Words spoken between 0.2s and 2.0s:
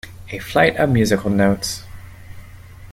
A flight of musical notes.